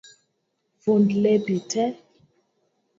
Fund 0.83 1.09
lepi 1.23 1.57
tee 1.69 1.91